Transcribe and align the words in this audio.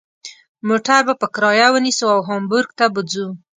موټر 0.67 0.99
به 1.07 1.13
په 1.21 1.27
کرایه 1.33 1.67
ونیسو 1.71 2.05
او 2.15 2.19
هامبورګ 2.27 2.69
ته 2.79 2.85
به 2.93 3.01
ځو. 3.11 3.27